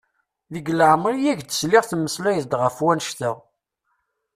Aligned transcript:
Deg 0.53 0.65
leɛmer 0.77 1.13
i 1.17 1.27
ak-d-sliɣ 1.31 1.83
temmmeslayeḍ-d 1.85 2.53
ɣef 2.61 2.75
wannect-a! 2.83 3.31